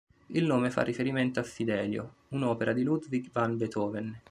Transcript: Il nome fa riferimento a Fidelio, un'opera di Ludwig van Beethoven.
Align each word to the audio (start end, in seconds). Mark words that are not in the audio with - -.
Il 0.29 0.45
nome 0.45 0.71
fa 0.71 0.81
riferimento 0.81 1.39
a 1.39 1.43
Fidelio, 1.43 2.15
un'opera 2.29 2.73
di 2.73 2.81
Ludwig 2.81 3.29
van 3.31 3.55
Beethoven. 3.55 4.17